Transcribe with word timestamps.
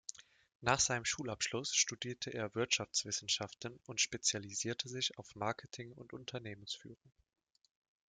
Nach 0.61 0.79
seinem 0.79 1.05
Schulabschluss 1.05 1.75
studierte 1.75 2.31
er 2.33 2.55
Wirtschaftswissenschaften 2.55 3.79
und 3.85 4.01
spezialisierte 4.01 4.89
sich 4.89 5.15
auf 5.19 5.35
Marketing 5.35 5.91
und 5.93 6.11
Unternehmensführung. 6.13 7.11